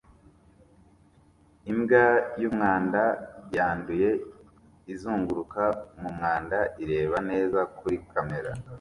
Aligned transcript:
Imbwa 1.71 2.03
yumwanda 2.41 3.01
yanduye 3.55 4.09
izunguruka 4.93 5.63
mumwanda 5.99 6.57
ireba 6.83 7.17
neza 7.29 7.59
kuri 7.77 7.95
kamera 8.11 8.51